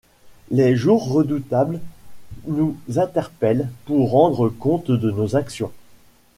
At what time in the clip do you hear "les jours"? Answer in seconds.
0.49-1.09